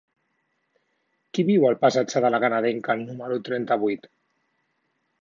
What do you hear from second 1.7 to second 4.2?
passatge de La Canadenca número trenta-vuit?